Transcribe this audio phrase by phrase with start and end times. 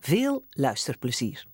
[0.00, 1.46] Veel luisterplezier.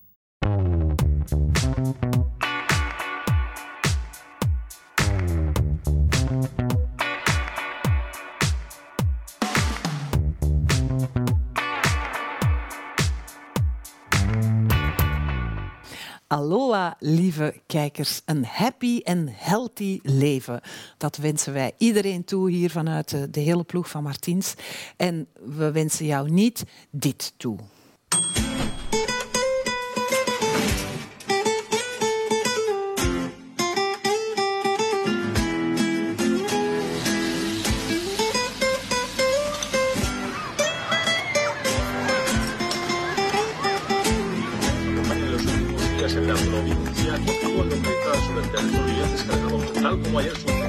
[16.26, 18.22] Aloha, lieve kijkers.
[18.24, 20.60] Een happy en healthy leven.
[20.98, 24.54] Dat wensen wij iedereen toe hier vanuit de hele ploeg van Martiens.
[24.96, 27.58] En we wensen jou niet dit toe.
[49.82, 50.61] Tal como ayer sucedió.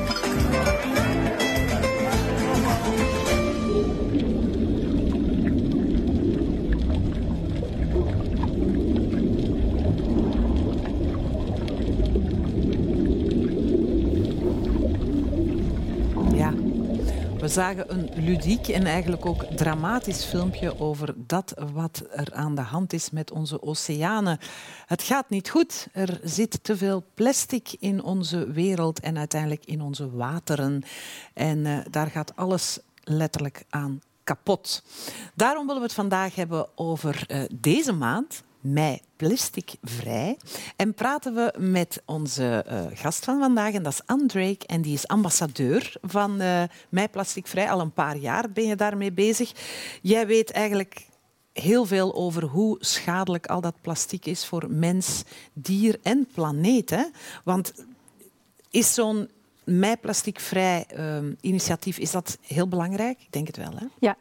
[17.53, 22.93] Zagen een ludiek en eigenlijk ook dramatisch filmpje over dat wat er aan de hand
[22.93, 24.39] is met onze oceanen.
[24.85, 25.87] Het gaat niet goed.
[25.91, 30.83] Er zit te veel plastic in onze wereld en uiteindelijk in onze wateren.
[31.33, 34.83] En eh, daar gaat alles letterlijk aan kapot.
[35.35, 40.37] Daarom willen we het vandaag hebben over eh, deze maand, mei plasticvrij.
[40.75, 44.65] En praten we met onze eh, gast van vandaag, en dat is Anne Drake.
[44.67, 47.71] En die is ambassadeur van eh Mei Plasticvrij.
[47.71, 49.51] Al een paar jaar ben je daarmee bezig.
[50.01, 51.07] Jij weet eigenlijk
[51.53, 55.23] heel veel over hoe schadelijk al dat plastic is voor mens,
[55.53, 56.89] dier en planeet.
[56.89, 57.03] Hè?
[57.43, 57.73] Want
[58.69, 59.29] is zo'n
[59.63, 63.21] Mei Plasticvrij eh, initiatief is dat heel belangrijk?
[63.21, 63.71] Ik denk het wel.
[63.75, 63.85] Hè?
[63.99, 64.17] Ja,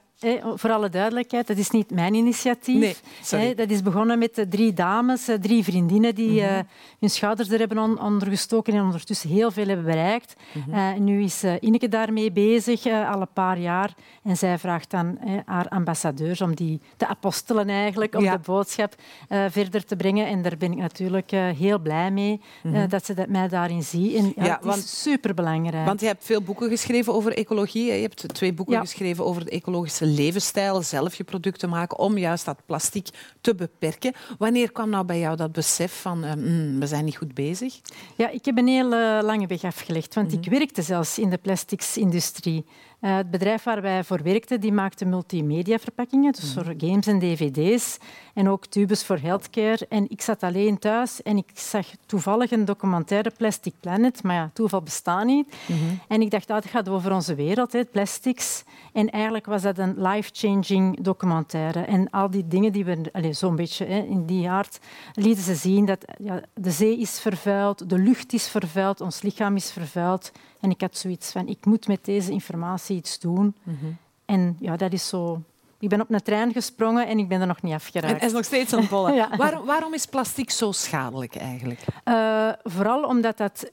[0.55, 3.03] voor alle duidelijkheid, dat is niet mijn initiatief.
[3.31, 6.50] Nee, dat is begonnen met drie dames, eh, drie vriendinnen die Mhm.
[6.50, 6.59] eh,
[7.00, 10.34] hun schouders er hebben on- onder gestoken en ondertussen heel veel hebben bereikt.
[10.53, 10.72] Mhm.
[10.78, 13.94] Eh, nu is Ineke daarmee bezig, al een paar jaar.
[14.22, 18.32] En zij vraagt dan eh, haar ambassadeurs om die te apostelen eigenlijk, om Ja.
[18.37, 18.94] de boodschap
[19.49, 20.27] verder te brengen.
[20.27, 24.16] En daar ben ik natuurlijk heel blij mee, eh, dat ze dat mij daarin zien.
[24.16, 24.66] En, ja, Mhm.
[24.66, 25.87] Want- is superbelangrijk.
[25.87, 27.84] Want je hebt veel boeken geschreven over ecologie.
[27.84, 28.81] Je hebt twee boeken Ja.
[28.81, 33.09] geschreven over de ecologische levensstijl, zelf je producten maken om juist dat plastic
[33.41, 34.12] te beperken.
[34.39, 37.81] Wanneer kwam nou bij jou dat besef van eh, mm, we zijn niet goed bezig?
[38.17, 38.89] Ja, ik heb een heel
[39.23, 42.65] lange weg afgelegd, want ik werkte zelfs in de plasticsindustrie.
[43.02, 47.98] Eh, het bedrijf waar wij voor werkten, die maakte multimedia-verpakkingen, dus voor games en dvd's,
[48.34, 49.86] en ook tubes voor healthcare.
[49.88, 54.50] En ik zat alleen thuis en ik zag toevallig een documentaire Plastic Planet, maar ja,
[54.52, 55.54] toeval bestaat niet.
[56.08, 58.64] En ik dacht, ah, het gaat over onze wereld, hè, plastics.
[58.92, 61.80] En eigenlijk was dat een life-changing documentaire.
[61.80, 64.78] En al die dingen die we zo'n beetje hè, in die aard
[65.14, 69.56] lieten ze zien dat ja, de zee is vervuild, de lucht is vervuild, ons lichaam
[69.56, 70.32] is vervuild.
[70.62, 73.55] En ik had zoiets van, ik moet met deze informatie iets doen.
[74.25, 75.43] En ja, dat is zo...
[75.78, 78.19] Ik ben op een trein gesprongen en ik ben er nog niet afgeraakt.
[78.19, 79.15] hij is nog steeds aan het bollen.
[79.23, 79.37] Ja.
[79.37, 81.81] waarom, waarom is plastic zo schadelijk eigenlijk?
[82.05, 83.71] Eh, vooral omdat dat,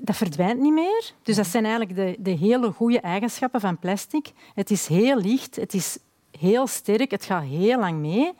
[0.00, 1.12] dat verdwijnt niet meer.
[1.22, 4.32] Dus dat zijn eigenlijk de, de hele goede eigenschappen van plastic.
[4.54, 5.98] Het is heel licht, het is
[6.38, 8.32] heel sterk, het gaat heel lang mee.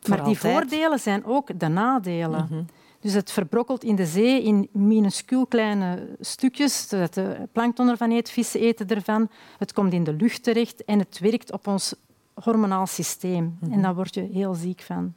[0.00, 0.52] Voor maar die altijd.
[0.52, 2.68] voordelen zijn ook de nadelen.
[3.00, 8.30] Dus het verbrokkelt in de zee in minuscuul kleine stukjes, zodat de plankton ervan eet,
[8.30, 9.30] vissen eten ervan.
[9.58, 11.94] Het komt in de lucht terecht en het werkt op ons
[12.34, 13.58] hormonaal systeem.
[13.70, 15.14] En daar word je heel ziek van.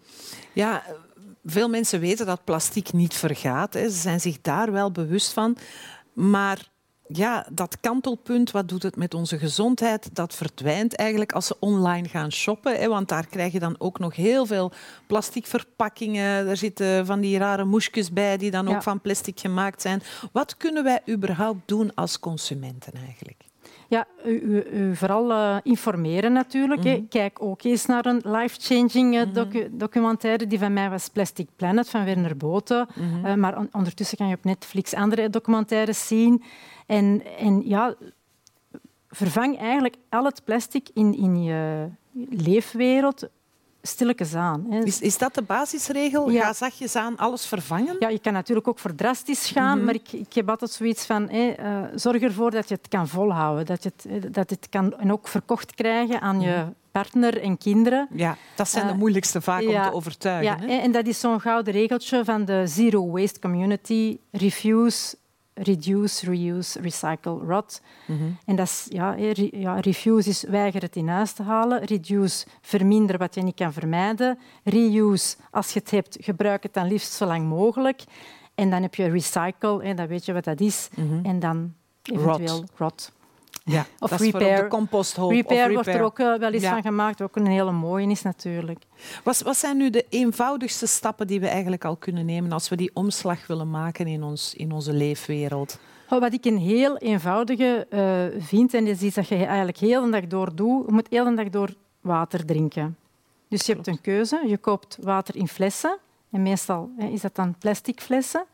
[0.54, 0.84] Ja,
[1.46, 3.74] veel mensen weten dat plastic niet vergaat.
[3.74, 3.90] Hè.
[3.90, 5.58] Ze zijn zich daar wel bewust van.
[6.14, 6.70] Maar
[7.14, 10.16] ja, dat kantelpunt, wat doet het met onze gezondheid?
[10.16, 12.76] Dat verdwijnt eigenlijk als ze online gaan shoppen.
[12.80, 14.72] Hè, want daar krijg je dan ook nog heel veel
[15.08, 16.48] plastic verpakkingen.
[16.48, 20.02] Er zitten van die rare moesjes bij die dan ook van plastic gemaakt zijn.
[20.32, 23.48] Wat kunnen wij überhaupt doen als consumenten eigenlijk?
[23.88, 26.84] Ja, u, u, u vooral eh, informeren natuurlijk.
[26.84, 27.06] hè.
[27.10, 30.48] Kijk ook eens naar een life-changing eh, docu- documentaire.
[30.48, 32.88] Die van mij was Plastic Planet van Werner Boten.
[33.24, 36.44] Eh, maar on- ondertussen kan je op Netflix andere documentaires zien.
[36.90, 37.96] En, en ja,
[39.10, 41.88] vervang eigenlijk al het plastic in, in je
[42.30, 43.28] leefwereld
[43.82, 44.66] stilletjes aan.
[44.70, 44.84] Hè.
[44.84, 46.30] Is, is dat de basisregel?
[46.30, 46.44] Ja.
[46.46, 47.96] Ga zachtjes aan alles vervangen?
[48.00, 49.86] Ja, je kan natuurlijk ook voor drastisch gaan, Mhm.
[49.86, 53.08] maar ik, ik heb altijd zoiets van hè, eh, zorg ervoor dat je het kan
[53.08, 57.42] volhouden, dat je het, eh, dat het kan en ook verkocht krijgen aan je partner
[57.42, 58.08] en kinderen.
[58.14, 60.62] Ja, dat zijn de Eh, moeilijkste vaak om ja, te overtuigen.
[60.62, 60.78] Ja, hè?
[60.82, 64.18] en dat is zo'n gouden regeltje van de Zero Waste Community.
[64.32, 65.16] Refuse,
[65.62, 67.82] reduce, reuse, recycle, rot.
[68.08, 68.24] Mhm.
[68.46, 71.84] En dat is, ja, re- ja, refuse is weiger het in huis te halen.
[71.84, 74.40] Reduce, verminder wat je niet kan vermijden.
[74.64, 78.04] Reuse, als je het hebt, gebruik het dan liefst zo lang mogelijk.
[78.56, 80.90] En dan heb je recycle, hè, dan weet je wat dat is.
[80.96, 81.26] Mhm.
[81.26, 81.74] En dan
[82.04, 83.12] eventueel rot.
[83.72, 84.62] Ja, Of dat is repair.
[84.62, 85.32] de composthoop.
[85.32, 86.70] Repair, of wordt er ook wel eens Ja.
[86.74, 88.84] van gemaakt, ook een hele mooie is natuurlijk.
[89.24, 92.76] Wat, wat zijn nu de eenvoudigste stappen die we eigenlijk al kunnen nemen als we
[92.76, 95.80] die omslag willen maken in, ons, in onze leefwereld?
[96.10, 99.78] Oh, wat ik een heel eenvoudige eh, vind, en dat is iets dat je eigenlijk
[99.78, 101.70] heel de dag door doet, je moet heel de dag door
[102.02, 102.98] water drinken.
[103.48, 104.44] Dus je hebt een keuze.
[104.48, 105.98] Je koopt water in flessen.
[106.32, 108.46] En meestal hè, is dat dan plastic flessen.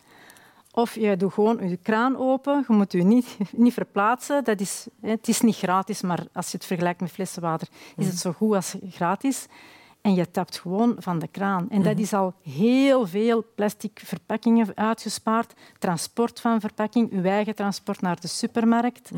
[0.76, 2.66] Of je doet gewoon je kraan open.
[2.68, 4.44] Je moet je niet, niet verplaatsen.
[4.44, 7.68] Dat is, het is niet gratis, maar als je het vergelijkt met flessenwater,
[7.98, 9.46] is het zo goed als gratis.
[10.02, 11.70] En je tapt gewoon van de kraan.
[11.70, 15.54] En dat is al heel veel plastic verpakkingen uitgespaard.
[15.80, 19.12] Transport van verpakking, uw eigen transport naar de supermarkt.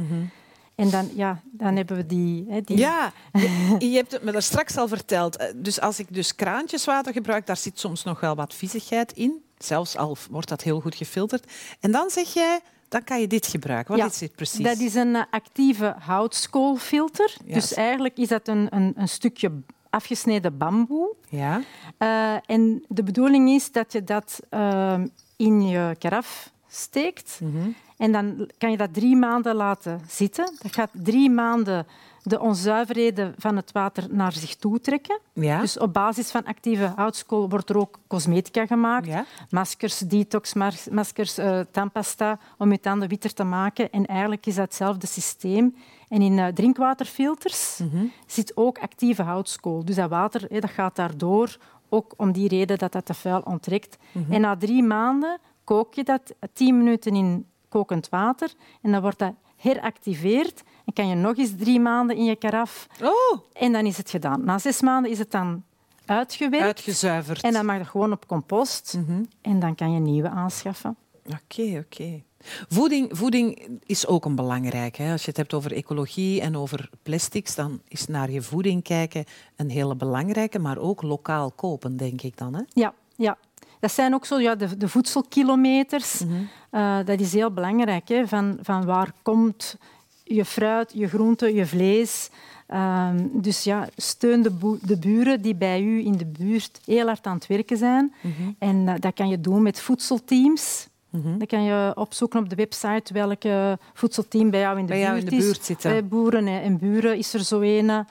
[0.75, 2.45] En dan, ja, dan hebben we die...
[2.49, 5.37] Hè, die Ja, je, je hebt het me daar straks al verteld.
[5.37, 9.45] Eh, Dus als ik dus kraantjeswater gebruik, daar zit soms nog wel wat viezigheid in.
[9.57, 11.51] Zelfs al wordt dat heel goed gefilterd.
[11.79, 13.93] En dan zeg jij, dan kan je dit gebruiken.
[13.93, 14.65] Wat Ja, is dit precies?
[14.65, 17.35] Dat is een eh, actieve houtskoolfilter.
[17.45, 17.53] Ja.
[17.53, 19.51] Dus eigenlijk is dat een, een, een stukje
[19.89, 21.15] afgesneden bamboe.
[21.29, 21.61] Ja.
[21.97, 24.99] Eh, en de bedoeling is dat je dat eh,
[25.35, 27.39] in je karaf steekt.
[27.43, 27.69] Mhm.
[27.97, 30.55] En dan kan je dat drie maanden laten zitten.
[30.61, 31.87] Dat gaat drie maanden
[32.27, 35.19] de onzuiverheden van het water naar zich toe trekken.
[35.33, 35.59] Ja.
[35.61, 39.07] Dus op basis van actieve houtskool wordt er ook cosmetica gemaakt.
[39.07, 39.25] Ja.
[39.49, 43.91] Maskers, detoxmaskers, eh tandpasta om je tanden witter te maken.
[43.91, 45.75] En eigenlijk is dat hetzelfde systeem.
[46.07, 48.05] En in eh, drinkwaterfilters Mhm.
[48.25, 49.85] zit ook actieve houtskool.
[49.85, 51.57] Dus dat water dat gaat daardoor,
[51.89, 53.97] ook om die reden dat dat te vuil onttrekt.
[54.11, 54.33] Mhm.
[54.33, 58.53] En na drie maanden kook je dat tien minuten in kokend water.
[58.81, 60.63] En dan wordt dat heractiveerd.
[60.85, 62.87] En kan je nog eens drie maanden in je karaf.
[63.03, 64.45] Oh, En dan is het gedaan.
[64.45, 65.63] Na zes maanden is het dan
[66.05, 66.65] uitgewerkt.
[66.65, 67.41] uitgezuiverd.
[67.41, 68.95] En dan mag het gewoon op compost.
[68.97, 69.23] Mhm.
[69.41, 70.95] En dan kan je nieuwe aanschaffen.
[71.25, 72.21] Oké, oké.
[72.69, 74.95] Voeding, voeding is ook een belangrijk.
[74.95, 75.11] Hè?
[75.11, 79.25] Als je het hebt over ecologie en over plastics, dan is naar je voeding kijken
[79.55, 82.53] een hele belangrijke, maar ook lokaal kopen, denk ik dan.
[82.55, 82.61] Hè?
[82.67, 83.37] Ja, ja.
[83.79, 86.23] Dat zijn ook zo ja, de, de voedselkilometers.
[86.23, 86.33] Mhm.
[86.69, 88.07] Eh, dat is heel belangrijk.
[88.07, 88.27] Hè?
[88.27, 89.77] Van, van waar komt
[90.23, 92.29] je fruit, je groente, je vlees.
[92.67, 97.27] Ehm, dus ja, steun de, de buren die bij u in de buurt heel hard
[97.27, 98.13] aan het werken zijn.
[98.21, 98.51] Mhm.
[98.59, 100.87] En eh, dat kan je doen met voedselteams.
[101.09, 101.37] Mhm.
[101.37, 105.13] Dan kan je opzoeken op de website welke voedselteam bij jou in de, Bij jou
[105.13, 105.43] buurt, in de is.
[105.43, 105.91] buurt zitten.
[105.91, 107.89] Bij boeren en buren is er zo een.
[107.89, 108.05] Eh,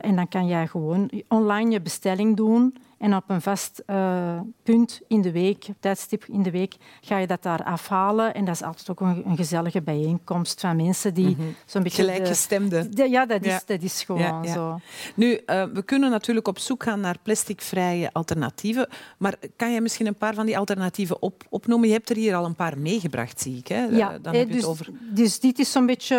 [0.00, 2.74] en dan kan jij gewoon online je bestelling doen.
[2.98, 7.26] En op een vast eh, punt in de week, tijdstip in de week, ga je
[7.26, 8.34] dat daar afhalen.
[8.34, 12.02] En dat is altijd ook een, een gezellige bijeenkomst van mensen die zo'n beetje...
[12.04, 12.88] de- Gelijkgestemde.
[12.88, 13.60] de- ja, dat is, Ja.
[13.66, 14.52] dat is gewoon Ja, ja.
[14.52, 14.78] zo.
[15.14, 18.88] Nu, eh, we kunnen natuurlijk op zoek gaan naar plasticvrije alternatieven.
[19.18, 21.88] Maar kan je misschien een paar van die alternatieven op, opnoemen?
[21.88, 23.68] Je hebt er hier al een paar meegebracht, zie ik.
[23.68, 23.84] Hè?
[23.84, 24.88] Ja, Eh, dan eh, heb je dus, het over...
[25.12, 26.14] dus dit is zo'n beetje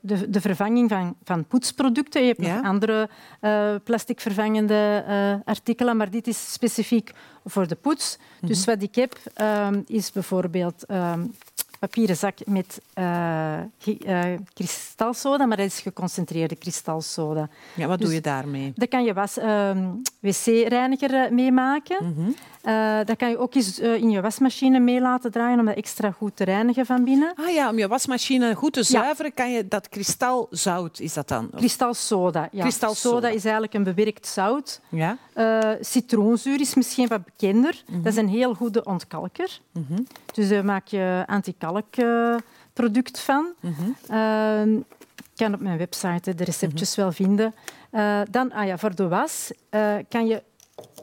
[0.00, 2.20] de, de vervanging van, van poetsproducten.
[2.22, 2.56] Je hebt Ja.
[2.56, 3.08] nog andere
[3.40, 4.20] eh plastic
[5.94, 7.12] maar dit is specifiek
[7.44, 8.18] voor de poets.
[8.40, 8.46] Mhm.
[8.46, 11.24] Dus wat ik heb, ehm, is bijvoorbeeld ehm
[11.82, 17.48] papieren zak met eh, eh, kristalsoda, maar dat is geconcentreerde kristalsoda.
[17.74, 18.72] Ja, wat dus- doe je daarmee?
[18.76, 19.88] Daar kan je was, ehm,
[20.20, 21.96] wc-reiniger eh, mee maken.
[22.04, 22.30] Mhm.
[22.62, 26.10] Eh, dat kan je ook eens in je wasmachine mee laten draaien om dat extra
[26.10, 27.32] goed te reinigen van binnen.
[27.36, 31.48] Ah ja, om je wasmachine goed te zuiveren, kan je dat kristalzout, is dat dan?
[31.52, 32.48] Of- Kristalsoda.
[32.52, 32.62] Ja.
[32.62, 33.14] Kristalsoda.
[33.14, 34.80] Soda is eigenlijk een bewerkt zout.
[34.88, 35.16] Ja?
[35.80, 37.82] Citroenzuur is misschien wat bekender.
[37.86, 38.02] Mhm.
[38.02, 39.60] Dat is een heel goede ontkalker.
[40.32, 41.22] Dus daar maak je
[41.76, 43.52] antikalkproduct van.
[43.60, 43.72] Mhm.
[44.08, 44.62] Eh,
[45.16, 47.54] ik kan op mijn website de receptjes wel vinden.
[47.90, 50.42] Eh, dan, ah ja, voor de was eh, kan je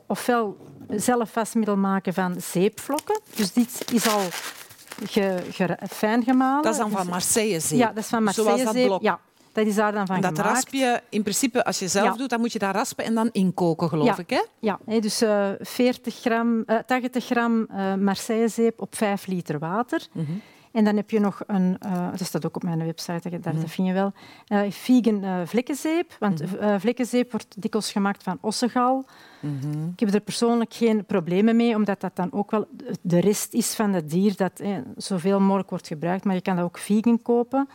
[0.08, 0.58] ofwel
[0.90, 3.20] zelf wasmiddel maken van zeepvlokken.
[3.36, 4.22] Dus dit is al
[5.06, 6.64] ge, ge- fijn gemalen.
[6.64, 7.80] Dat is dan van Dus- Marseille zeep.
[7.80, 8.86] Ja, dat is van Zoals Marseille dat zeep.
[8.86, 9.02] blok.
[9.02, 9.20] Ja,
[9.52, 10.54] dat is daar dan van dat gemaakt.
[10.56, 12.14] rasp je in principe, als je zelf Ja.
[12.18, 14.18] doet, dan moet je dat raspen en dan inkoken, geloof Ja.
[14.18, 14.30] ik.
[14.30, 14.42] Hè?
[14.60, 20.08] Ja, dus eh 40 gram, eh, 80 gram eh Marseillezeep op 5 liter water.
[20.12, 20.32] Mhm.
[20.72, 23.56] En dan heb je nog een, uh, dat staat ook op mijn website, dat, dat
[23.66, 24.14] vind je wel,
[24.48, 26.16] uh, vegan uh, vlekkenzeep.
[26.20, 29.06] Want mm vlekkenzeep wordt dikwijls gemaakt van ossegal.
[29.40, 32.68] Mm Ik heb er persoonlijk geen problemen mee, omdat dat dan ook wel
[33.02, 36.24] de rest is van het dier dat eh, zoveel mogelijk wordt gebruikt.
[36.24, 37.70] Maar je kan dat ook vegan kopen.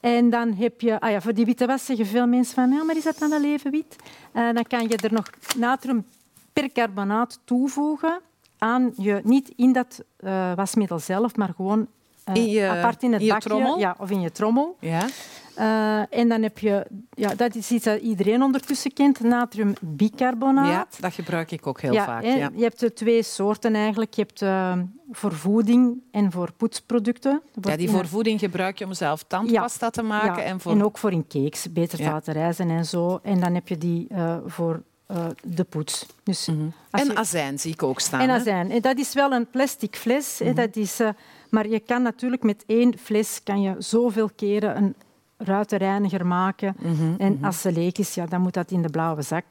[0.00, 2.84] En dan heb je, ah ja, voor die witte was zeggen veel mensen van, ja,
[2.84, 3.96] maar is dat dan een leven wit?
[4.32, 8.20] dan kan je er nog natriumpercarbonaat toevoegen
[8.62, 11.88] aan je, niet in dat uh, wasmiddel zelf, maar gewoon
[12.32, 13.78] in je, apart in het in bakje trommel?
[13.78, 14.76] Ja, of in je trommel.
[14.80, 15.06] Ja.
[15.58, 20.66] Uh, en dan heb je, ja, dat is iets dat iedereen ondertussen kent, natriumbicarbonaat.
[20.68, 22.22] Ja, dat gebruik ik ook heel vaak.
[22.22, 22.50] Ja.
[22.54, 24.14] Je hebt er twee soorten eigenlijk.
[24.14, 24.72] Je hebt uh,
[25.10, 27.42] voor voeding en voor poetsproducten.
[27.60, 30.44] Ja, die voor voeding gebruik je om zelf tandpasta te maken.
[30.44, 30.72] En, voor...
[30.72, 33.20] en ook voor in cakes, beter te laten rijzen en zo.
[33.22, 34.82] En dan heb je die uh, voor
[35.42, 36.06] de poets.
[36.22, 36.72] Dus mm -hmm.
[36.90, 37.14] En je...
[37.14, 38.20] azijn zie ik ook staan.
[38.20, 38.70] En azijn.
[38.70, 40.38] En dat is wel een plastic fles.
[40.40, 40.56] Mm -hmm.
[40.56, 41.00] dat is,
[41.52, 44.94] maar je kan natuurlijk met één fles kan je zoveel keren een
[45.36, 46.76] ruitenreiniger maken.
[46.78, 47.14] Mm -hmm.
[47.18, 49.44] En als ze leeg is, ja, dan moet dat in de blauwe zak.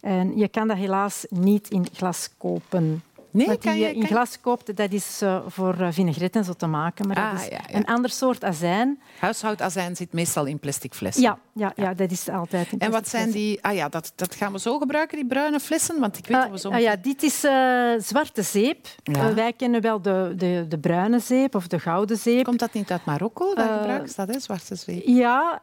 [0.00, 3.02] En je kan dat helaas niet in glas kopen.
[3.30, 6.52] Nee, Wat je, je in glas koopt, dat is uh, voor uh, vinaigrette en zo
[6.52, 7.06] te maken.
[7.08, 7.74] Maar ah, dat is ja, ja.
[7.74, 9.00] een ander soort azijn.
[9.18, 11.22] Huishoudazijn zit meestal in plastic flessen.
[11.22, 11.94] Ja, ja, ja.
[11.94, 13.62] dat is altijd in En wat zijn die...
[13.62, 16.00] Ah ja, dat, dat gaan we zo gebruiken, die bruine flessen?
[16.00, 16.70] Want ik weet uh, dat we zo...
[16.70, 18.86] Ah, ja, dit is uh, zwarte zeep.
[19.34, 22.44] wij kennen wel de, de, de bruine zeep of de gouden zeep.
[22.44, 23.54] Komt dat niet uit Marokko?
[23.54, 25.02] Dat gebruiken ze dat, hè, zwarte zeep?
[25.06, 25.62] Ja,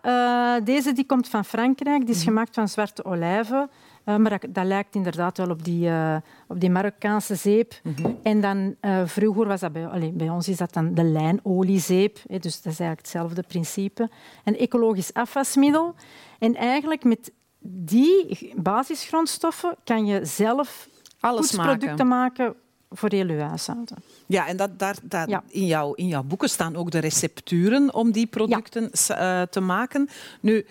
[0.63, 2.05] deze die komt van Frankrijk.
[2.05, 2.23] Die is mm.
[2.27, 3.69] gemaakt van zwarte olijven.
[4.05, 6.15] Uh, maar dat, dat, lijkt inderdaad wel op die, uh,
[6.47, 7.73] op die Marokkaanse zeep.
[7.83, 8.19] Mm -hmm.
[8.23, 12.19] En dan uh, vroeger was dat bij, allez, bij ons is dat dan de lijnoliezeep.
[12.27, 14.09] Hè, dus dat is eigenlijk hetzelfde principe.
[14.43, 15.95] Een ecologisch afwasmiddel.
[16.39, 22.45] En eigenlijk met die basisgrondstoffen kan je zelf Alles producten maken.
[22.45, 22.55] maken
[22.89, 23.97] voor heel je huishouden.
[24.25, 25.43] Ja, en dat, daar, daar ja.
[25.47, 29.45] In, jouw, in jouw boeken staan ook de recepturen om die producten ja.
[29.45, 30.09] te maken.
[30.39, 30.65] Nu,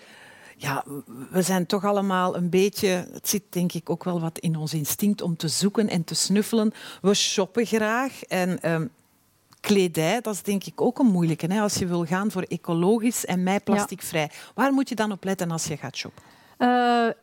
[0.57, 0.83] ja,
[1.29, 2.87] we zijn toch allemaal een beetje...
[2.87, 6.15] Het zit denk ik ook wel wat in ons instinct om te zoeken en te
[6.15, 6.73] snuffelen.
[7.01, 8.71] We shoppen graag en...
[8.71, 8.91] Um,
[9.59, 11.53] kledij, dat is denk ik ook een moeilijke.
[11.53, 11.61] Hè?
[11.61, 14.31] Als je wil gaan voor ecologisch en mij plasticvrij.
[14.53, 16.23] Waar moet je dan op letten als je gaat shoppen?
[16.57, 16.67] Uh,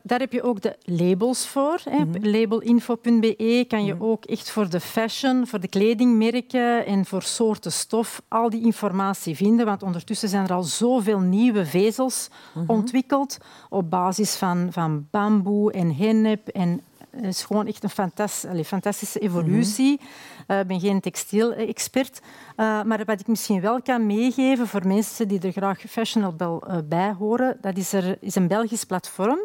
[0.03, 1.81] daar heb je ook de labels voor.
[1.85, 2.31] Mm -hmm.
[2.31, 4.09] Labelinfo.be kan je mm -hmm.
[4.09, 9.35] ook echt voor de fashion, voor de kledingmerken en voor soorten stof al die informatie
[9.35, 9.65] vinden.
[9.65, 12.69] Want ondertussen zijn er al zoveel nieuwe vezels mm -hmm.
[12.69, 13.37] ontwikkeld
[13.69, 16.81] op basis van, van bamboe en hennep en
[17.15, 19.93] het is gewoon echt een fantastische, allez, fantastische evolutie.
[19.93, 19.99] Ik
[20.47, 22.21] uh, ben geen textiel-expert.
[22.21, 27.13] Uh, maar wat ik misschien wel kan meegeven voor mensen die er graag fashionable bij
[27.13, 29.39] horen, dat is er is een Belgisch platform.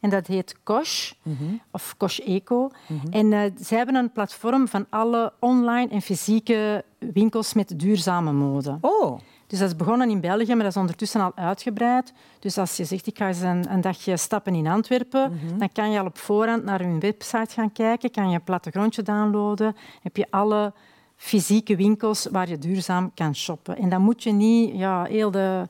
[0.00, 1.60] En dat heet Kosh, mm -hmm.
[1.70, 2.70] of Kosh Eco.
[2.86, 3.12] Mm -hmm.
[3.12, 8.78] En uh, zij hebben een platform van alle online en fysieke winkels met duurzame mode.
[8.80, 9.18] Oh.
[9.46, 12.12] Dus dat is begonnen in België, maar dat is ondertussen al uitgebreid.
[12.38, 15.58] Dus als je zegt, ik ga eens een, een dagje stappen in Antwerpen, mm -hmm.
[15.58, 19.02] dan kan je al op voorhand naar hun website gaan kijken, kan je een plattegrondje
[19.02, 20.72] downloaden, heb je alle
[21.16, 23.76] fysieke winkels waar je duurzaam kan shoppen.
[23.76, 25.68] En dan moet je niet ja, heel de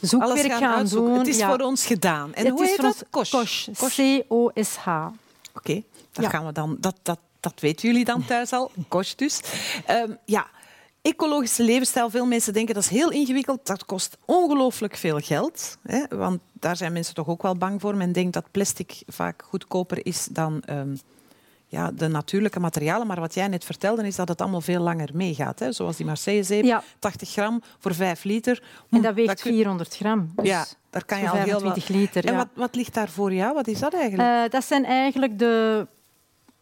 [0.00, 1.18] zoekwerk gaan, gaan doen.
[1.18, 1.48] Het is ja.
[1.48, 2.34] voor ons gedaan.
[2.34, 3.04] En het hoe is heet dat?
[3.10, 3.68] Kosh.
[3.96, 4.88] C-O-S-H.
[4.88, 5.12] Oké,
[5.54, 6.76] okay, dat gaan we dan...
[6.80, 8.70] Dat, dat, dat weten jullie dan thuis al.
[8.88, 9.40] Kosh dus.
[9.90, 10.46] Um, ja,
[11.02, 12.10] ecologische levensstijl.
[12.10, 13.66] Veel mensen denken dat is heel ingewikkeld.
[13.66, 15.78] Dat kost ongelooflijk veel geld.
[15.82, 16.04] Hè?
[16.16, 17.96] Want daar zijn mensen toch ook wel bang voor.
[17.96, 21.00] Men denkt dat plastic vaak goedkoper is dan um,
[21.66, 23.06] ja, de natuurlijke materialen.
[23.06, 25.58] Maar wat jij net vertelde, is dat het allemaal veel langer meegaat.
[25.58, 25.72] Hè?
[25.72, 26.82] Zoals die Marseille-zeep, ja.
[26.98, 28.62] 80 gram voor 5 liter.
[28.90, 29.52] En dat weegt dat kun...
[29.52, 30.32] 400 gram.
[30.36, 31.88] Dus ja, daar kan je al heel wat...
[31.88, 32.24] liter.
[32.24, 33.54] En wat, wat ligt daar voor jou?
[33.54, 34.28] Wat is dat eigenlijk?
[34.28, 35.86] Uh, dat zijn eigenlijk de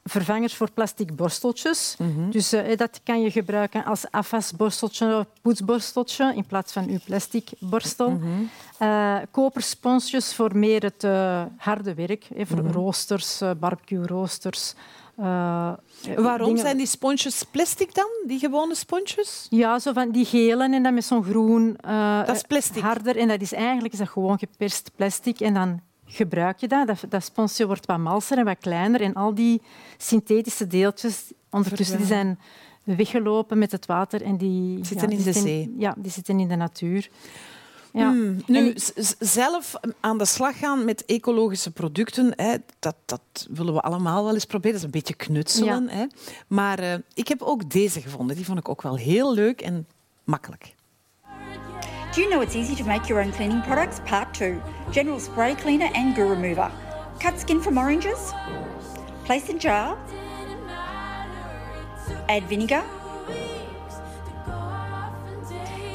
[0.09, 1.95] vervangers voor plastic borsteltjes.
[1.99, 2.31] Mm -hmm.
[2.31, 7.51] Dus uh, dat kan je gebruiken als afwasborsteltje of poetsborsteltje in plaats van je plastic
[7.59, 8.11] borstel.
[8.11, 8.51] Mm -hmm.
[8.83, 12.73] uh, kopersponsjes voor meer het uh, harde werk, hè, voor mm -hmm.
[12.73, 14.75] roosters, barbecue roosters.
[16.17, 16.59] Waarom dingen...
[16.59, 19.47] zijn die sponsjes plastic dan, die gewone sponsjes?
[19.51, 21.77] Ja, zo van die gele en dan met zo'n groen
[22.27, 22.83] dat is plastic.
[22.83, 23.17] harder.
[23.17, 26.87] En dat is eigenlijk is dat gewoon geperst plastic en dan gebruik je dat.
[26.87, 29.01] Dat, dat sponsje wordt wat malser en wat kleiner.
[29.01, 29.61] En al die
[29.97, 32.39] synthetische deeltjes ondertussen die zijn
[32.85, 34.23] weggelopen met het water.
[34.23, 35.75] En die zitten ja, in de zee.
[35.79, 37.09] Ja, die zitten in de natuur.
[37.93, 38.11] Ja.
[38.11, 38.37] Hmm.
[38.47, 38.75] Nu,
[39.19, 44.35] zelf aan de slag gaan met ecologische producten, hè, dat, dat willen we allemaal wel
[44.35, 44.73] eens proberen.
[44.73, 45.85] Dat is een beetje knutselen.
[45.85, 45.91] Ja.
[45.91, 46.07] Hè.
[46.47, 48.37] Maar uh, ik heb ook deze gevonden.
[48.37, 49.87] Die vond ik ook wel heel leuk en
[50.25, 50.75] makkelijk.
[52.19, 54.01] Do you know it's easy to make your own cleaning products?
[54.05, 54.61] Part 2
[54.91, 56.69] General Spray Cleaner and Goo Remover.
[57.21, 58.33] Cut skin from oranges,
[59.25, 59.97] place in jar,
[62.29, 62.83] add vinegar,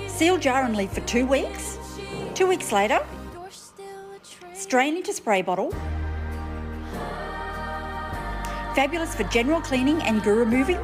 [0.08, 1.78] Seal jar and leave for two weeks.
[2.36, 3.06] Two weeks later,
[4.54, 5.72] strain into spray bottle.
[8.76, 10.80] Fabulous for general cleaning and goo removing.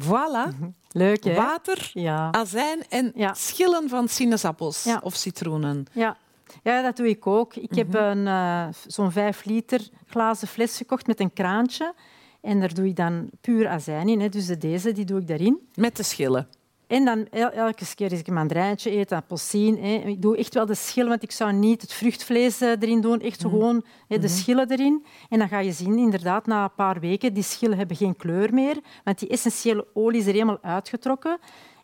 [0.00, 0.50] Voilà.
[0.50, 0.77] Mm-hmm.
[0.90, 1.34] Leuk, hè?
[1.34, 2.32] Water, Ja.
[2.32, 3.34] azijn en Ja.
[3.34, 5.00] schillen van sinaasappels Ja.
[5.02, 5.86] of citroenen.
[5.92, 6.16] Ja.
[6.62, 7.54] ja, dat doe ik ook.
[7.54, 7.96] Ik heb Mhm.
[7.96, 11.94] een, eh, zo'n vijf liter glazen fles gekocht met een kraantje.
[12.40, 14.20] En daar doe ik dan puur azijn in.
[14.20, 14.28] Hè.
[14.28, 15.68] Dus de deze die doe ik daarin.
[15.74, 16.48] Met de schillen.
[16.88, 19.78] En dan el- elke keer als ik een mandarijntje eet, appelsien.
[19.82, 19.94] Hè.
[19.94, 23.20] Ik doe echt wel de schillen, want ik zou niet het vruchtvlees eh, erin doen.
[23.20, 23.48] Echt Mhm.
[23.52, 25.04] gewoon hè, de schillen erin.
[25.28, 28.54] En dan ga je zien, inderdaad, na een paar weken, die schillen hebben geen kleur
[28.54, 28.76] meer.
[29.04, 31.38] Want die essentiële olie is er helemaal uitgetrokken.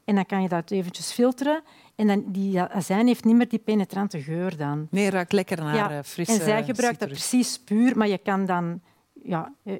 [0.04, 1.62] En dan kan je dat eventjes filteren.
[1.96, 4.86] En dan, die azijn heeft niet meer die penetrante geur dan.
[4.90, 8.18] Nee, ruikt lekker naar Ja, eh, frisse en zij gebruikt dat precies puur, maar je
[8.18, 8.80] kan dan
[9.22, 9.74] ja, eh,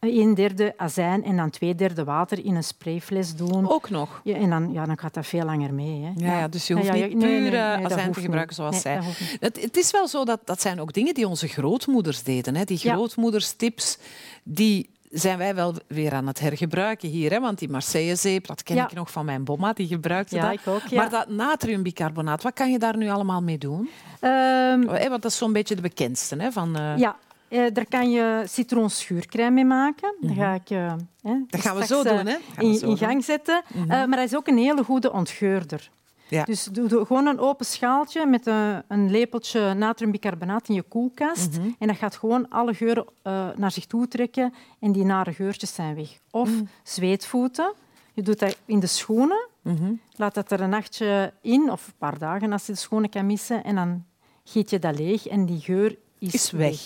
[0.00, 3.70] een derde azijn en dan twee derde water in een sprayfles doen.
[3.70, 4.20] Ook nog.
[4.24, 6.02] Ja, en dan, ja, dan gaat dat veel langer mee.
[6.02, 6.26] Hè.
[6.26, 8.20] Ja, ja, dus je hoeft Ja, ja, niet nee, puur nee, nee, dat azijn te
[8.20, 9.00] gebruiken zoals zij.
[9.40, 12.56] Het, het is wel zo dat dat zijn ook dingen die onze grootmoeders deden.
[12.56, 12.64] Hè.
[12.64, 13.98] Die grootmoederstips
[14.42, 17.30] die zijn wij wel weer aan het hergebruiken hier.
[17.30, 17.40] Hè.
[17.40, 18.84] Want die Marseillezeep, dat ken Ja.
[18.84, 20.52] ik nog van mijn bomma, die gebruikte Ja, dat.
[20.52, 20.96] ik ook, ja.
[20.96, 23.88] Maar dat natriumbicarbonaat, wat kan je daar nu allemaal mee doen?
[24.20, 26.36] Ehm, Hè, Want dat is zo'n beetje de bekendste.
[26.36, 27.16] Hè, van, eh, ja,
[27.48, 30.14] eh, daar kan je citroenschuurcrème mee maken.
[30.20, 30.86] Dat ga ik eh,
[31.22, 31.40] hè, Mhm.
[31.46, 32.36] Dat gaan we zo eh, doen, hè?
[32.58, 32.90] In, zo in doen.
[32.90, 33.04] Mhm.
[33.04, 33.62] gang zetten.
[33.74, 35.90] Eh, maar dat is ook een hele goede ontgeurder.
[36.28, 36.44] Ja.
[36.44, 41.58] Dus doe, doe gewoon een open schaaltje met een, een lepeltje natriumbicarbonaat in je koelkast.
[41.58, 41.68] Mhm.
[41.78, 45.74] En dat gaat gewoon alle geuren eh, naar zich toe trekken en die nare geurtjes
[45.74, 46.08] zijn weg.
[46.30, 46.64] Of Mhm.
[46.82, 47.72] zweetvoeten.
[48.12, 49.48] Je doet dat in de schoenen.
[49.62, 49.92] Mhm.
[50.16, 53.26] Laat dat er een nachtje in, of een paar dagen als je de schoenen kan
[53.26, 53.64] missen.
[53.64, 54.04] En dan
[54.44, 56.80] giet je dat leeg en die geur is, Is weg.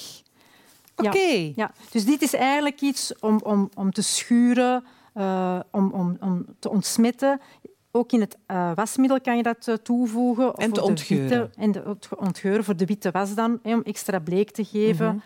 [1.03, 1.11] Ja.
[1.11, 1.53] Oké.
[1.57, 6.47] Ja, dus dit is eigenlijk iets om, om, om te schuren, eh, om, om, om
[6.59, 7.41] te ontsmetten.
[7.91, 10.55] Ook in het eh, wasmiddel kan je dat eh, toevoegen.
[10.55, 11.41] En te de ontgeuren.
[11.41, 14.65] witte- en de, het ontgeuren voor de witte was dan, hè, om extra bleek te
[14.65, 15.23] geven.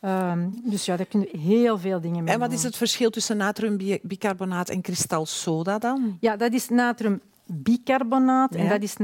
[0.00, 2.32] Ehm, dus ja, daar kun je heel veel dingen mee Mhm.
[2.32, 2.58] En wat doen.
[2.58, 6.16] is het verschil tussen natriumbicarbonaat en kristalsoda dan?
[6.20, 8.68] Ja, dat is natriumbicarbonaat en Ja.
[8.68, 8.96] dat is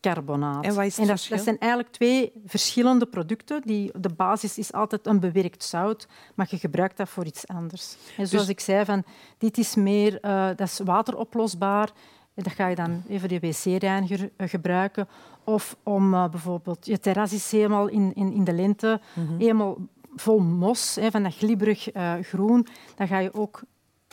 [0.00, 0.64] natriumcarbonaat.
[0.64, 3.62] En wat is het dat, zijn eigenlijk twee verschillende producten.
[3.64, 7.96] Die, de basis is altijd een bewerkt zout, maar je gebruikt dat voor iets anders.
[8.16, 9.04] En zoals Dus- ik zei, van,
[9.38, 11.90] dit is meer uh, dat is wateroplosbaar.
[12.34, 15.08] En dat ga je dan even de wc-reiniger uh, gebruiken.
[15.44, 16.86] Of om uh, bijvoorbeeld...
[16.86, 19.38] Je terras is helemaal in, in, in de lente, mm -hmm.
[19.38, 19.76] helemaal
[20.16, 22.66] vol mos, hè, van dat glibberig uh, groen.
[22.94, 23.62] Dan ga je ook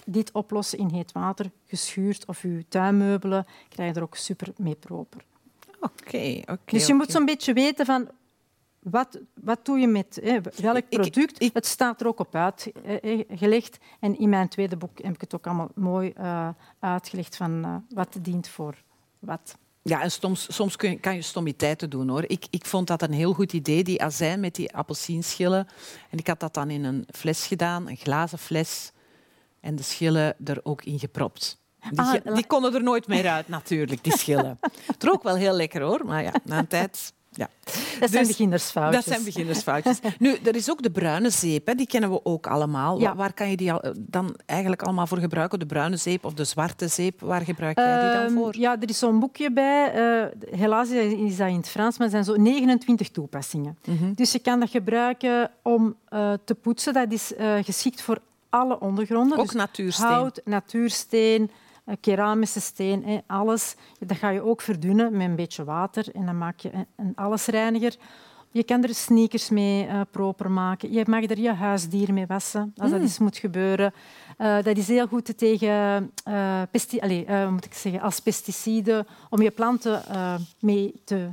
[0.06, 4.76] dit oplossen in heet water, geschuurd of je tuinmeubelen, krijg je er ook super mee
[4.76, 5.26] proper.
[5.86, 6.52] Oké, okay, oké.
[6.52, 8.10] Okay, dus je moet zo'n beetje weten van
[8.80, 11.36] wat, wat doe je met hè, welk product.
[11.36, 13.78] Ik, ik, het staat er ook op uitgelegd.
[14.00, 17.76] En in mijn tweede boek heb ik het ook allemaal mooi uh, uitgelegd van uh,
[17.90, 18.84] wat dient voor
[19.20, 19.58] wat.
[19.82, 22.24] Ja, en soms, soms kun je, kan je stommiteiten doen hoor.
[22.28, 25.68] Ik, ik vond dat een heel goed idee, die azijn met die appelsienschillen.
[26.10, 28.92] En ik had dat dan in een fles gedaan, een glazen fles.
[29.60, 31.64] En de schillen er ook in gepropt.
[31.90, 34.60] Die, ah, die konden er nooit meer uit, natuurlijk, die schillen.
[34.94, 37.14] Het rook wel heel lekker hoor, maar ja, na een tijd.
[37.32, 37.50] Ja.
[38.00, 39.06] Dat zijn dus, beginnersfoutjes.
[39.06, 40.00] Dat zijn beginnersfoutjes.
[40.20, 43.00] nu, er is ook de bruine zeep, hè, die kennen we ook allemaal.
[43.00, 43.16] Ja.
[43.16, 45.60] Waar kan je die dan eigenlijk allemaal voor gebruiken?
[45.60, 48.56] De bruine zeep of de zwarte zeep, waar gebruik jij die dan voor?
[48.56, 49.96] Uh, ja, er is zo'n boekje bij.
[49.96, 53.78] Uh, helaas is dat in het Frans, maar er zijn zo 29 toepassingen.
[53.86, 54.14] Mm -hmm.
[54.14, 56.94] Dus je kan dat gebruiken om uh, te poetsen.
[56.94, 58.20] Dat is geschikt voor
[58.50, 59.38] alle ondergronden.
[59.38, 60.08] Ook dus natuursteen.
[60.08, 61.52] Hout, natuursteen,
[62.00, 63.76] keramische steen, alles.
[64.00, 67.96] Dat ga je ook verdunnen met een beetje water en dan maak je een allesreiniger.
[68.52, 70.92] Je kan er sneakers mee uh, proper maken.
[70.92, 72.94] Je mag er je huisdier mee wassen, als mm.
[72.94, 73.94] dat eens moet gebeuren.
[74.38, 79.52] Uh, dat is heel goed tegen, uh, pesti moet ik zeggen, als pesticide om je
[79.52, 80.02] planten
[80.60, 81.30] mee te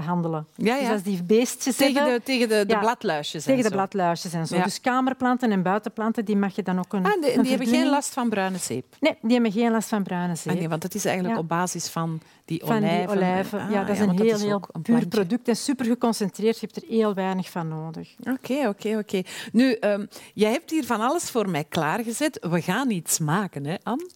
[0.00, 0.46] behandelen.
[0.54, 0.80] Ja, ja.
[0.80, 3.68] Dus als die beestjes tegen hebben, de, tegen de, de ja, bladluisjes Tegen en de
[3.68, 3.74] zo.
[3.74, 4.62] bladluisjes en zo.
[4.62, 7.68] Dus kamerplanten en buitenplanten, die mag je dan ook een ah, die, een die hebben
[7.68, 8.84] geen last van bruine zeep?
[9.00, 10.52] Nee, die hebben geen last van bruine zeep.
[10.52, 13.06] Ah, nee, want het is eigenlijk op basis van die van olijven.
[13.06, 13.60] die olijven.
[13.60, 16.60] Ah, ja, dat is een heel, is heel een puur product en super geconcentreerd.
[16.60, 18.14] Je hebt er heel weinig van nodig.
[18.20, 19.22] Oké, oké, oké.
[19.52, 22.38] Nu, um, jij hebt hier van alles voor mij klaargezet.
[22.50, 24.10] We gaan iets maken, hè, Anne?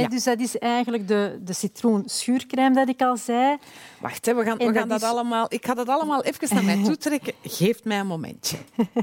[0.00, 0.08] Ja.
[0.08, 3.56] Dus dat is eigenlijk de, de citroenschuurcrème dat ik al zei.
[4.00, 5.46] Wacht, hè, we gaan, En we gaan dat allemaal...
[5.48, 7.32] Ik ga dat allemaal even naar mij toe trekken.
[7.42, 8.56] Geef mij een momentje.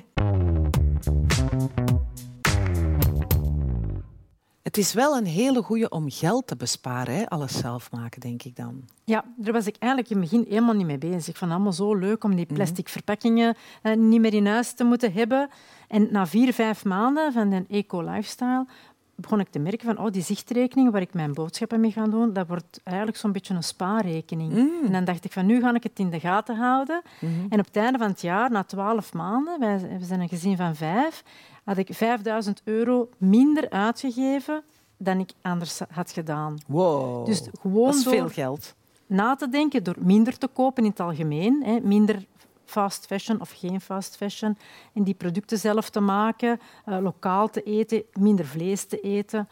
[4.64, 7.30] Het is wel een hele goeie om geld te besparen, hè?
[7.30, 8.84] alles zelf maken, denk ik dan.
[9.04, 11.28] Ja, daar was ik eigenlijk in het begin helemaal niet mee bezig.
[11.28, 12.54] Ik vond allemaal zo leuk om die Mhm.
[12.54, 15.50] plastic verpakkingen eh, niet meer in huis te moeten hebben.
[15.88, 18.66] En na vier, vijf maanden van de eco-lifestyle
[19.20, 22.34] begon ik te merken van oh, die zichtrekening waar ik mijn boodschappen mee ga doen,
[22.34, 24.54] dat wordt eigenlijk zo'n beetje een spaarrekening.
[24.54, 24.86] Mm.
[24.86, 27.02] En dan dacht ik van nu ga ik het in de gaten houden.
[27.20, 27.32] Mhm.
[27.50, 30.58] En op het einde van het jaar, na twaalf maanden, wij we zijn een gezin
[30.58, 31.24] van vijf,
[31.64, 34.64] had ik 5000 euro minder uitgegeven
[34.98, 36.58] dan ik anders had gedaan.
[36.68, 37.26] Wow.
[37.26, 38.76] Dus gewoon dat is veel geld.
[39.08, 42.26] na te denken, door minder te kopen in het algemeen, hè, minder
[42.68, 44.58] fast fashion of geen fast fashion,
[44.94, 49.50] en die producten zelf te maken, eh, lokaal te eten, minder vlees te eten.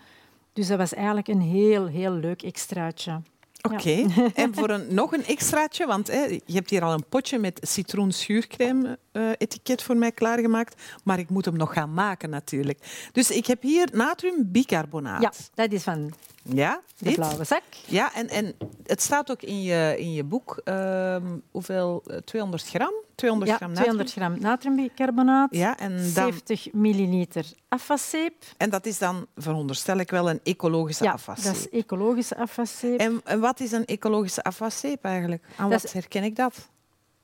[0.53, 3.21] Dus dat was eigenlijk een heel, heel leuk extraatje.
[3.61, 4.05] Oké.
[4.33, 7.59] En voor een, nog een extraatje, want hè, je hebt hier al een potje met
[7.61, 8.97] citroenschuurcrème
[9.37, 13.09] etiket voor mij klaargemaakt, maar ik moet hem nog gaan maken natuurlijk.
[13.11, 15.21] Dus ik heb hier natriumbicarbonaat.
[15.21, 17.15] Ja, dat is van Ja, de dit.
[17.15, 17.63] blauwe zak.
[17.85, 20.61] Ja, en, en het staat ook in je, in je boek.
[20.63, 22.03] ehm, hoeveel?
[22.07, 22.93] Eh, 200 gram?
[23.15, 23.95] 200 Ja, gram natrium.
[23.95, 28.33] 200 gram natriumbicarbonaat, Ja, en, dan, 70 milliliter afwaszeep.
[28.57, 31.53] en dat is dan, veronderstel ik wel, een ecologische Ja, afwaszeep.
[31.53, 32.99] dat is ecologische afwaszeep.
[32.99, 35.43] En, en wat is een ecologische afwaszeep eigenlijk?
[35.57, 36.69] Aan Dat wat herken ik dat?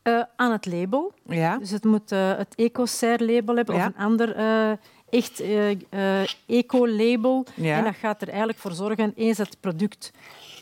[0.02, 1.14] Eh, aan het label.
[1.26, 1.58] Ja.
[1.58, 3.82] Dus het moet eh, het EcoCer-label hebben Ja.
[3.82, 4.72] of een ander eh,
[5.10, 5.44] echt
[6.46, 7.46] eco-label.
[7.56, 7.78] Ja.
[7.78, 10.12] En dat gaat er eigenlijk voor zorgen, eens het product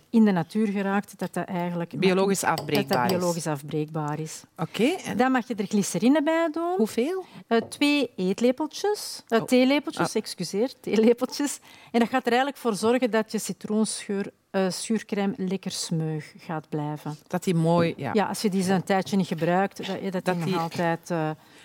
[0.10, 3.18] in de natuur geraakt, dat dat eigenlijk Biologisch dat afbreekbaar dat is.
[3.18, 4.42] biologisch afbreekbaar is.
[4.58, 6.74] Oké, en Dan mag je er glycerine bij doen.
[6.78, 7.26] hoeveel?
[7.48, 9.44] Eh, twee eetlepeltjes, Oh.
[9.44, 11.60] theelepeltjes, excuseer, theelepeltjes.
[11.92, 16.70] En dat gaat er eigenlijk voor zorgen dat je citroenschuur, eh, schuurcrème lekker smeug gaat
[16.70, 17.18] blijven.
[17.28, 17.94] Dat die mooi...
[17.98, 18.12] Ja.
[18.14, 21.12] Ja, als je die zo een tijdje niet gebruikt, dat, dat, Dat die nog altijd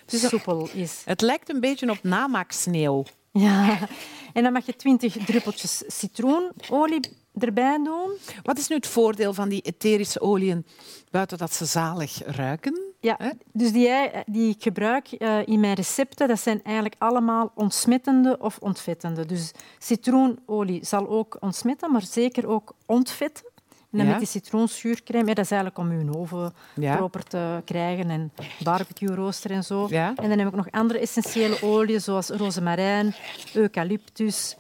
[0.07, 1.03] soepel is.
[1.05, 3.05] Het lijkt een beetje op namaaksneeuw.
[3.33, 3.79] Ja.
[4.33, 7.01] En dan mag je 20 druppeltjes citroenolie
[7.39, 8.11] erbij doen.
[8.43, 10.67] Wat is nu het voordeel van die etherische oliën,
[11.11, 12.81] buiten dat ze zalig ruiken?
[13.01, 13.19] Ja,
[13.53, 18.37] dus die, ei- die ik gebruik eh, in mijn recepten, dat zijn eigenlijk allemaal ontsmettende
[18.41, 19.27] of ontvettende.
[19.27, 23.45] Dus citroenolie zal ook ontsmetten, maar zeker ook ontvetten.
[23.91, 24.11] En dan Ja.
[24.19, 26.97] met die citroenschuurcrème, ja, dat is eigenlijk om je oven Ja.
[26.97, 28.33] proper te krijgen en
[28.65, 29.87] barbecue rooster en zo.
[29.91, 30.13] Ja.
[30.17, 33.15] En dan heb ik nog andere essentiële oliën, zoals rozemarijn,
[33.55, 34.57] eucalyptus,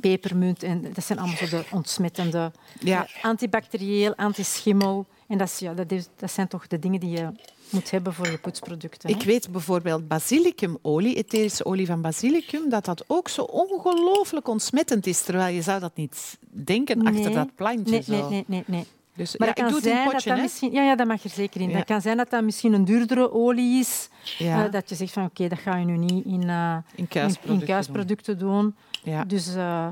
[0.00, 0.62] pepermunt.
[0.62, 3.06] En dat zijn allemaal zo de ontsmettende, Ja.
[3.06, 5.06] eh, antibacterieel, antischimmel.
[5.26, 7.28] En dat, is, ja, dat, is- dat zijn toch de dingen die je
[7.70, 9.10] moet hebben voor je poetsproducten.
[9.10, 9.16] hè?
[9.16, 15.22] Ik weet bijvoorbeeld basilicumolie, etherische olie van basilicum, dat dat ook zo ongelooflijk ontsmettend is,
[15.22, 17.90] terwijl je zou dat niet denken achter dat plantje.
[17.90, 18.12] Nee, zo.
[18.12, 18.84] nee, nee, nee, nee.
[19.14, 20.42] Dus, Maar ja, ik doe het in dat potje, dat hè.
[20.42, 20.72] misschien...
[20.72, 21.68] Ja, ja, dat mag er zeker in.
[21.70, 21.76] Ja.
[21.76, 24.08] Het kan zijn dat dat misschien een duurdere olie is.
[24.38, 24.64] Ja.
[24.66, 27.08] eh, dat je zegt van oké, dat ga je nu niet in, eh, in in,
[27.08, 27.60] kuisproducten.
[27.60, 28.74] in kuisproducten doen.
[29.02, 29.24] Ja.
[29.24, 29.88] Dus eh,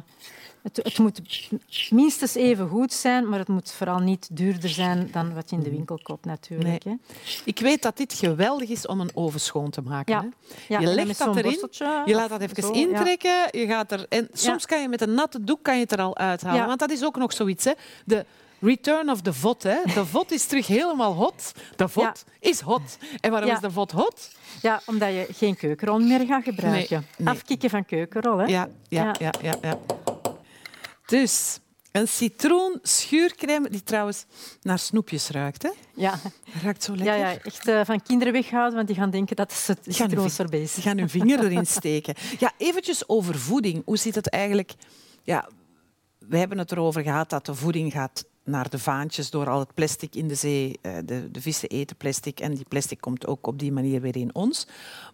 [0.62, 1.21] het, het moet
[1.90, 5.62] minstens even goed zijn, maar het moet vooral niet duurder zijn dan wat je in
[5.62, 6.85] de winkel koopt natuurlijk.
[6.85, 6.99] Nee.
[7.01, 7.12] Hè.
[7.44, 10.35] Ik weet dat dit geweldig is om een oven schoon te maken.
[10.68, 10.79] Ja.
[10.79, 10.85] Hè?
[10.85, 11.68] Je legt dat erin,
[12.05, 13.49] Je laat dat even zo, intrekken.
[13.51, 16.01] Je gaat er, en soms kan je met een natte doek kan je het er
[16.01, 16.66] al uithalen.
[16.66, 17.64] Want dat is ook nog zoiets.
[17.64, 17.73] Hè?
[18.05, 18.25] De
[18.61, 19.62] return of the vod.
[19.62, 19.77] Hè?
[19.94, 21.53] De vod is terug helemaal hot.
[21.77, 22.14] De vod Ja.
[22.51, 22.99] is hot.
[23.21, 23.55] En waarom Ja.
[23.55, 24.31] is de vod hot?
[24.62, 26.97] Ja, omdat je geen keukenrol meer gaat gebruiken.
[27.16, 27.35] Nee, nee.
[27.35, 28.38] Afkicken van keukenrol.
[28.38, 28.44] Hè.
[28.44, 29.33] Ja, ja, ja.
[29.62, 29.79] Ja.
[31.07, 31.59] Dus
[31.92, 34.25] een citroen schuurcrème die trouwens
[34.62, 35.62] naar snoepjes ruikt.
[35.62, 35.71] Hè?
[35.94, 36.14] Ja.
[36.62, 37.16] Ruikt zo lekker.
[37.16, 40.61] ja, echt eh, van kinderen weghouden, want die gaan denken dat ze het hun citroensorbet
[40.61, 40.75] is.
[40.75, 42.14] Die gaan hun vinger erin steken.
[42.38, 43.83] Ja, eventjes over voeding.
[43.85, 44.73] Hoe zit het eigenlijk?
[45.23, 45.49] Ja,
[46.18, 49.75] we hebben het erover gehad dat de voeding gaat naar de vaantjes door al het
[49.75, 50.79] plastic in de zee.
[50.81, 54.17] Eh, De, de vissen eten plastic en die plastic komt ook op die manier weer
[54.17, 54.67] in ons.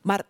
[0.03, 0.23] Maar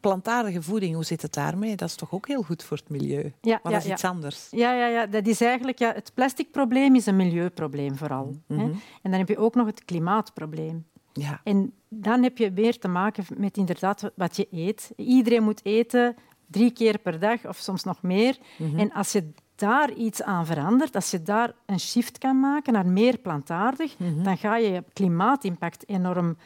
[0.00, 1.76] plantaardige voeding, hoe zit het daarmee?
[1.76, 3.32] Dat is toch ook heel goed voor het milieu?
[3.40, 3.92] Ja, maar dat is ja.
[3.92, 4.46] iets anders.
[4.50, 8.36] Ja, ja, ja, dat is eigenlijk ja, het plasticprobleem is een milieuprobleem vooral.
[8.46, 8.60] Mhm.
[8.60, 8.66] hè.
[9.02, 10.86] En dan heb je ook nog het klimaatprobleem.
[11.12, 11.40] Ja.
[11.44, 14.92] En dan heb je weer te maken met inderdaad wat je eet.
[14.96, 18.38] Iedereen moet eten drie keer per dag of soms nog meer.
[18.58, 18.78] Mhm.
[18.78, 22.86] En als je daar iets aan verandert, als je daar een shift kan maken naar
[22.86, 24.22] meer plantaardig, Mhm.
[24.22, 26.36] dan ga je je klimaatimpact enorm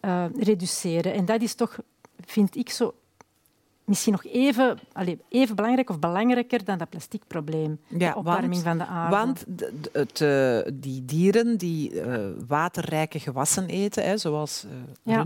[0.00, 1.12] eh, reduceren.
[1.12, 1.78] En dat is toch,
[2.26, 2.94] vind ik, zo
[3.84, 7.80] misschien nog even, allee, even belangrijk of belangrijker dan dat plasticprobleem.
[7.86, 9.16] Ja, de opwarming want- van de aarde.
[9.16, 9.44] Want
[9.92, 14.66] het, eh, die dieren die eh, waterrijke gewassen eten, hè, zoals
[15.02, 15.24] Ja.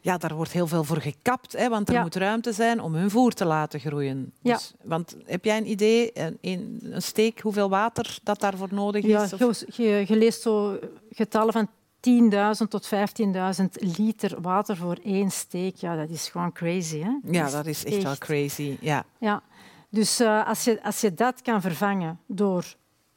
[0.00, 2.02] Ja, daar wordt heel veel voor gekapt, hè, want er Ja.
[2.02, 4.32] moet ruimte zijn om hun voer te laten groeien.
[4.42, 4.54] Ja.
[4.54, 9.22] Dus, want heb jij een idee, een, een steek, hoeveel water dat daarvoor nodig Ja,
[9.22, 9.32] is?
[9.32, 10.78] Of- je, leest zo
[11.10, 11.68] getallen van
[12.00, 15.76] 10.000 tot 15.000 liter water voor één steek.
[15.76, 16.98] Ja, dat is gewoon crazy.
[17.02, 17.10] Hè?
[17.30, 18.76] ja, dat is echt wel crazy.
[18.80, 19.04] Ja.
[19.18, 19.42] Ja.
[19.88, 22.64] Dus eh, als, je, als je dat kan vervangen door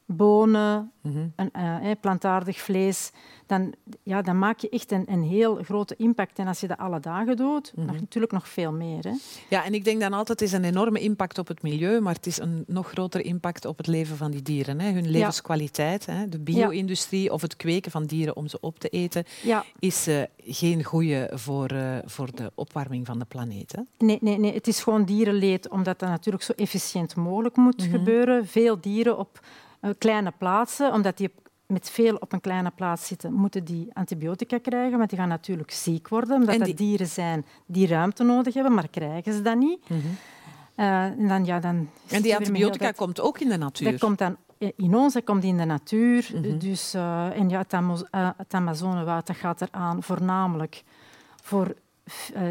[0.06, 0.92] bonen,
[1.36, 3.12] een, eh, plantaardig vlees,
[3.48, 6.40] dan, ja, dan maak je echt een, een heel grote impact.
[6.40, 9.04] En als je dat alle dagen doet, nog, natuurlijk nog veel meer.
[9.04, 9.12] Hè.
[9.50, 12.14] Ja, en ik denk dan altijd, het is een enorme impact op het milieu, maar
[12.14, 14.80] het is een nog groter impact op het leven van die dieren.
[14.80, 14.92] Hè.
[14.92, 16.30] Hun levenskwaliteit, hè.
[16.30, 19.64] de bio-industrie of het kweken van dieren om ze op te eten, Ja.
[19.80, 23.72] is eh, geen goede voor, eh, voor de opwarming van de planeet.
[23.72, 23.82] Hè.
[24.06, 27.90] Nee, nee, nee, het is gewoon dierenleed, omdat dat natuurlijk zo efficiënt mogelijk moet Mhm.
[27.90, 28.48] gebeuren.
[28.48, 29.50] Veel dieren op eh,
[29.98, 31.32] kleine plaatsen, omdat die
[31.68, 35.72] met veel op een kleine plaats zitten, moeten die antibiotica krijgen, want die gaan natuurlijk
[35.72, 39.42] ziek worden, omdat En dat die- dieren zijn die ruimte nodig hebben, maar krijgen ze
[39.42, 39.80] dat niet.
[40.76, 41.86] Eh, en dan, ja, dan Mhm.
[42.16, 43.92] En die antibiotica dat- komt ook in de natuur.
[43.92, 44.38] dat komt dan
[44.76, 46.30] in ons, dat komt in de natuur.
[46.34, 46.58] Mhm.
[46.58, 50.84] dus, eh, en ja, het, Amo- eh, het Amazonewoud gaat eraan voornamelijk
[51.42, 51.74] voor
[52.34, 52.42] eh,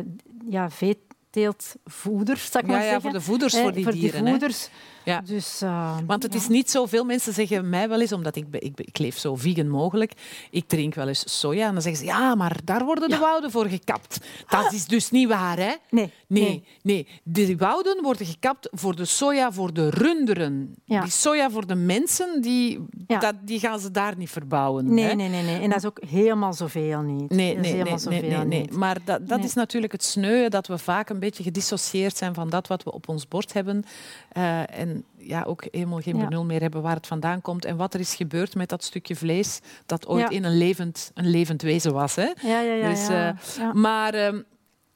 [0.49, 3.11] ja, veeteeltvoeders, zou ik ja, maar ja, zeggen.
[3.11, 4.29] voor de voeders Eh, voor die dieren.
[4.29, 4.71] voeders.
[5.05, 5.21] Ja.
[5.21, 6.39] Dus, eh, Want het ja.
[6.39, 9.35] is niet zo, veel mensen zeggen mij wel eens, omdat ik, ik, ik leef zo
[9.37, 10.13] vegan mogelijk,
[10.51, 11.67] ik drink wel eens soja.
[11.67, 13.21] En dan zeggen ze, ja, maar daar worden de Ja.
[13.21, 14.19] wouden voor gekapt.
[14.49, 15.73] Dat is dus niet waar, hè?
[15.91, 17.07] Nee, Nee, nee.
[17.23, 20.75] De wouden worden gekapt voor de soja voor de runderen.
[20.85, 24.95] Die soja voor de mensen, die, dat, die gaan ze daar niet verbouwen.
[24.95, 25.15] Nee, hè?
[25.15, 25.61] nee, nee, nee.
[25.61, 27.31] En dat is ook helemaal zoveel niet.
[27.31, 28.61] Nee, nee, nee, nee, nee, nee.
[28.61, 28.73] niet.
[28.73, 32.51] Maar dat, dat is natuurlijk het sneu, dat we vaak een beetje gedissocieerd zijn van
[32.51, 33.85] dat wat we op ons bord hebben.
[34.29, 36.25] Eh, en ja, ook helemaal geen Ja.
[36.25, 39.17] benul meer hebben waar het vandaan komt en wat er is gebeurd met dat stukje
[39.17, 40.29] vlees dat ooit Ja.
[40.37, 42.15] in een levend, een levend wezen was.
[42.15, 42.31] Hè?
[42.43, 42.89] Ja, ja, ja.
[42.89, 43.73] Dus, eh.
[43.73, 44.41] Maar ehm,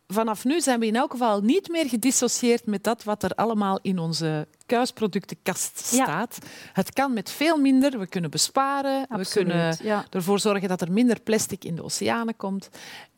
[0.06, 3.78] vanaf nu zijn we in elk geval niet meer gedissocieerd met dat wat er allemaal
[3.82, 6.04] in onze kuisproductenkast Ja.
[6.04, 6.38] staat.
[6.72, 7.98] Het kan met veel minder.
[7.98, 9.06] We kunnen besparen.
[9.08, 10.04] We kunnen ja.
[10.10, 12.68] ervoor zorgen dat er minder plastic in de oceanen komt.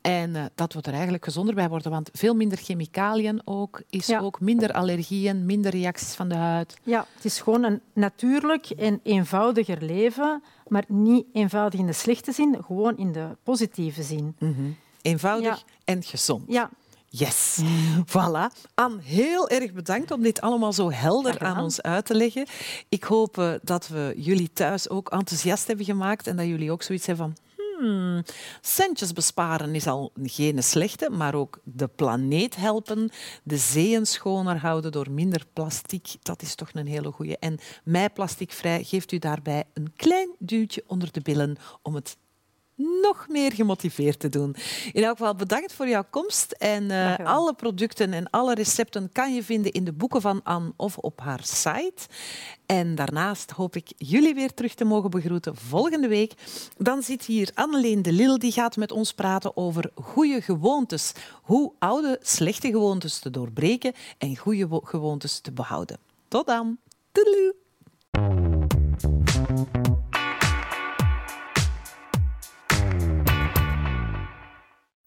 [0.08, 1.90] En eh, dat we er eigenlijk gezonder bij worden.
[1.90, 4.20] Want veel minder chemicaliën ook, is Ja.
[4.20, 6.76] ook minder allergieën, minder reacties van de huid.
[6.82, 12.32] Ja, het is gewoon een natuurlijk en eenvoudiger leven, maar niet eenvoudig in de slechte
[12.32, 14.36] zin, gewoon in de positieve zin.
[15.02, 15.62] Eenvoudig Ja.
[15.84, 16.42] en gezond.
[16.48, 16.70] Ja,
[17.10, 17.60] Yes.
[18.06, 18.46] Voilà.
[18.74, 22.46] Anne, heel erg bedankt om dit allemaal zo helder aan ons uit te leggen.
[22.88, 26.82] Ik hoop eh, dat we jullie thuis ook enthousiast hebben gemaakt en dat jullie ook
[26.82, 27.36] zoiets hebben van...
[27.78, 28.22] Hmm,
[28.60, 33.10] centjes besparen is al geen slechte, maar ook de planeet helpen,
[33.42, 37.38] de zeeën schoner houden door minder plastic, dat is toch een hele goeie.
[37.38, 42.16] En mij plasticvrij geeft u daarbij een klein duwtje onder de billen om het
[42.78, 44.54] nog meer gemotiveerd te doen.
[44.92, 46.52] In elk geval bedankt voor jouw komst.
[46.52, 50.72] En eh, alle producten en alle recepten kan je vinden in de boeken van Anne
[50.76, 52.06] of op haar site.
[52.66, 56.32] En daarnaast hoop ik jullie weer terug te mogen begroeten volgende week.
[56.76, 61.12] Dan zit hier Anneleen de Lille, die gaat met ons praten over goede gewoontes.
[61.42, 65.98] Hoe oude, slechte gewoontes te doorbreken en goede wo- gewoontes te behouden.
[66.28, 66.78] Tot dan.
[67.12, 67.54] Toedeloe.